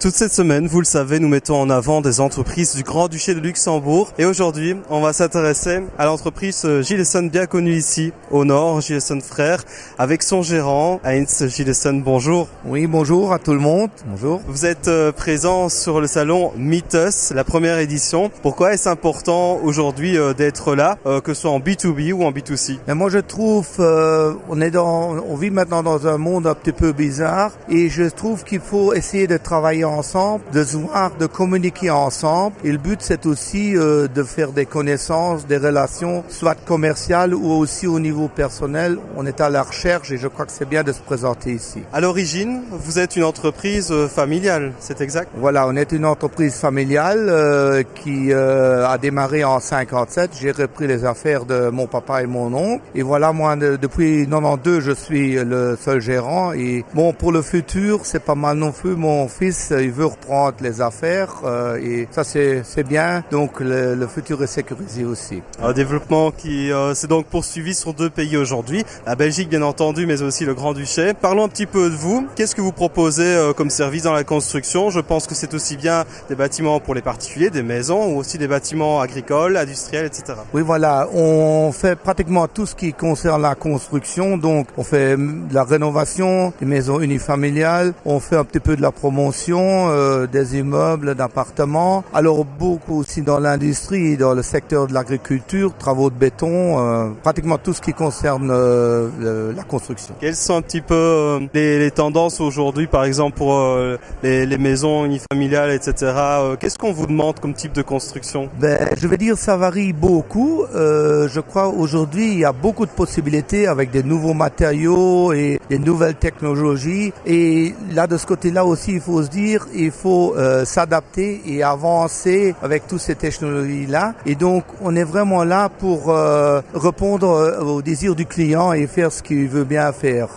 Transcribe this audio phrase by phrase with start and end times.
[0.00, 3.40] Toute cette semaine, vous le savez, nous mettons en avant des entreprises du Grand-Duché de
[3.40, 4.12] Luxembourg.
[4.16, 9.64] Et aujourd'hui, on va s'intéresser à l'entreprise Gilleson, bien connue ici, au nord, Gilleson Frères,
[9.98, 11.94] avec son gérant, Heinz Gilleson.
[11.94, 12.46] Bonjour.
[12.64, 13.90] Oui, bonjour à tout le monde.
[14.06, 14.40] Bonjour.
[14.46, 18.30] Vous êtes euh, présent sur le salon Meet Us, la première édition.
[18.42, 22.30] Pourquoi est-ce important aujourd'hui euh, d'être là, euh, que ce soit en B2B ou en
[22.30, 26.54] B2C Mais moi, je trouve, on est dans, on vit maintenant dans un monde un
[26.54, 31.10] petit peu bizarre, et je trouve qu'il faut essayer de travailler ensemble, de se voir,
[31.16, 32.56] de communiquer ensemble.
[32.64, 37.50] Et le but, c'est aussi euh, de faire des connaissances, des relations, soit commerciales ou
[37.50, 38.98] aussi au niveau personnel.
[39.16, 41.82] On est à la recherche et je crois que c'est bien de se présenter ici.
[41.92, 45.30] À l'origine, vous êtes une entreprise euh, familiale, c'est exact?
[45.36, 50.30] Voilà, on est une entreprise familiale euh, qui a démarré en 57.
[50.40, 52.82] J'ai repris les affaires de mon papa et mon oncle.
[52.94, 56.52] Et voilà, moi, depuis 92, je suis le seul gérant.
[56.52, 58.94] Et bon, pour le futur, c'est pas mal non plus.
[58.94, 63.22] Mon fils, il veut reprendre les affaires euh, et ça c'est bien.
[63.30, 65.42] Donc le, le, futur est sécurisé aussi.
[65.62, 70.06] Un développement qui euh, s'est donc poursuivi sur deux pays aujourd'hui, la Belgique bien entendu,
[70.06, 71.14] mais aussi le Grand-Duché.
[71.14, 72.26] Parlons un petit peu de vous.
[72.36, 74.90] Qu'est-ce que vous proposez euh, comme service dans la construction?
[74.90, 78.38] Je pense que c'est aussi bien des bâtiments pour les particuliers, des maisons, ou aussi
[78.38, 80.34] des bâtiments agricoles, industriels, etc.
[80.52, 84.36] Oui, voilà, on fait pratiquement tout ce qui concerne la construction.
[84.36, 88.82] Donc on fait de la rénovation des maisons unifamiliales, on fait un petit peu de
[88.82, 92.04] la promotion euh, des immeubles, d'appartements.
[92.14, 97.58] Alors beaucoup aussi dans l'industrie, dans le secteur de l'agriculture, travaux de béton, euh, pratiquement
[97.58, 100.14] tout ce qui concerne euh, la construction.
[100.20, 103.76] Quelles sont un petit peu les, les, tendances aujourd'hui, par exemple pour
[104.22, 106.12] les, les, maisons unifamiliales, etc.
[106.58, 108.48] Qu'est-ce qu'on vous demande comme type de construction?
[108.60, 110.64] Ben, Je vais dire ça varie beaucoup.
[110.74, 115.78] je crois aujourd'hui il y a beaucoup de possibilités avec des nouveaux matériaux et des
[115.78, 117.12] nouvelles technologies.
[117.26, 121.62] Et là de ce côté-là aussi, il faut se dire il faut euh, s'adapter et
[121.62, 124.14] avancer avec toutes ces technologies-là.
[124.26, 128.86] Et donc, on est vraiment là pour euh, répondre euh, aux désirs du client et
[128.86, 130.28] faire ce qu'il veut bien faire.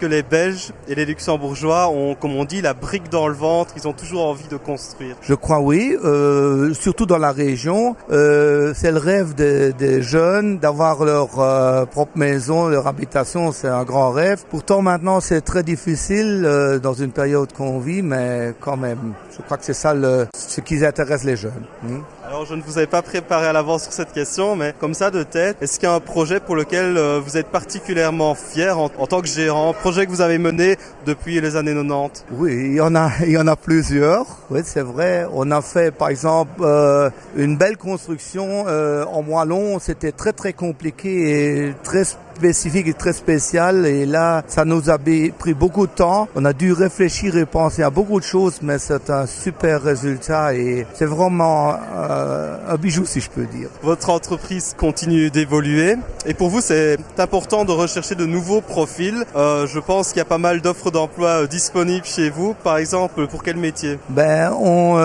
[0.00, 3.74] Que les Belges et les Luxembourgeois ont, comme on dit, la brique dans le ventre,
[3.76, 5.16] ils ont toujours envie de construire.
[5.22, 5.96] Je crois oui,
[6.74, 7.96] surtout dans la région.
[8.08, 14.10] c'est le rêve des, des jeunes d'avoir leur propre maison, leur habitation, c'est un grand
[14.10, 14.44] rêve.
[14.50, 16.42] Pourtant, maintenant, c'est très difficile
[16.82, 20.60] dans une période qu'on vit, mais quand même, je crois que c'est ça le, ce
[20.60, 21.64] qui intéresse les jeunes.
[21.82, 22.00] Hmm.
[22.26, 25.10] Alors je ne vous avais pas préparé à l'avance sur cette question, mais comme ça
[25.10, 28.78] de tête, est-ce qu'il y a un projet pour lequel euh, vous êtes particulièrement fier
[28.78, 32.74] en, tant que gérant, projet que vous avez mené depuis les années 90 Oui, il
[32.74, 34.26] y en a, il y en a plusieurs.
[34.50, 35.26] Oui, c'est vrai.
[35.32, 39.78] On a fait par exemple euh, une belle construction euh, en Moellon.
[39.80, 42.04] C'était très très compliqué et très
[42.40, 43.84] spécifique et très spécial.
[43.84, 46.26] Et là, ça nous a pris beaucoup de temps.
[46.34, 50.54] On a dû réfléchir et penser à beaucoup de choses, mais c'est un super résultat
[50.54, 53.68] et c'est vraiment euh, un bijou, si je peux dire.
[53.82, 59.22] Votre entreprise continue d'évoluer et pour vous, c'est important de rechercher de nouveaux profils.
[59.36, 62.54] Euh, je pense qu'il y a pas mal d'offres d'emploi euh, disponibles chez vous.
[62.64, 63.98] Par exemple, pour quel métier?
[64.08, 64.96] Ben, on,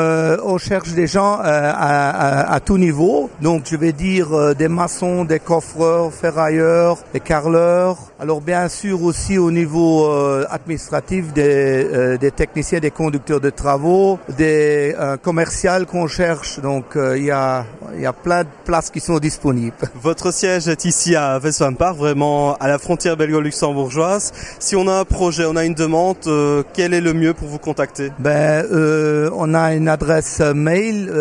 [0.45, 3.29] on cherche des gens à, à, à, tout niveau.
[3.41, 7.97] Donc, je vais dire des maçons, des coffreurs, ferrailleurs, des carleurs.
[8.19, 13.49] Alors bien sûr aussi au niveau euh, administratif des, euh, des, techniciens, des conducteurs de
[13.49, 16.59] travaux, des euh, commerciales qu'on cherche.
[16.61, 17.65] Donc il y, a,
[17.97, 19.75] y a plein de places qui sont disponibles.
[20.01, 24.31] Votre siège est ici à Westphalen vraiment à la frontière belgo-luxembourgeoise.
[24.59, 26.17] Si on a un projet, on a une demande,
[26.73, 28.11] quel est le mieux pour vous contacter?
[28.19, 28.65] Ben
[29.35, 31.11] on a une adresse mail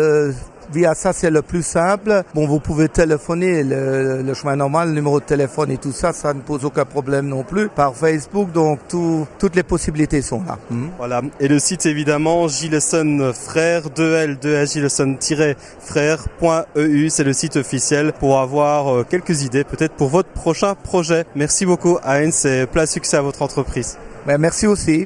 [0.73, 2.23] Via ça, c'est le plus simple.
[2.33, 6.33] Bon, vous pouvez téléphoner le, chemin normal, le numéro de téléphone et tout ça, ça
[6.33, 7.69] ne pose aucun problème non plus.
[7.69, 10.57] Par Facebook, donc tout, toutes les possibilités sont là.
[10.69, 10.87] Hmm.
[10.97, 11.21] Voilà.
[11.39, 14.65] Et le site évidemment, Gilleson Frères, 2L, 2
[15.79, 21.25] frèreeu c'est le site officiel pour avoir euh, quelques idées peut-être pour votre prochain projet.
[21.35, 23.97] Merci beaucoup Heinz et plein succès à votre entreprise.
[24.25, 25.03] Ben, merci aussi.